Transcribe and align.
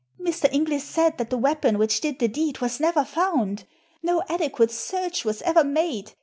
Mr. 0.19 0.51
Inglis 0.51 0.83
said 0.83 1.19
that 1.19 1.29
the 1.29 1.37
weapon 1.37 1.77
which 1.77 2.01
did 2.01 2.17
the 2.17 2.27
deed 2.27 2.57
was 2.59 2.79
never 2.79 3.03
found. 3.05 3.67
No 4.01 4.23
adequate 4.27 4.71
search 4.71 5.23
was 5.23 5.43
ever 5.43 5.63
made. 5.63 6.13